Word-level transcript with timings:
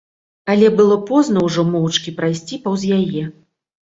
Але 0.51 0.69
было 0.77 0.95
позна 1.09 1.43
ўжо 1.47 1.65
моўчкі 1.73 2.13
прайсці 2.21 2.59
паўз 2.65 2.87
яе. 2.97 3.23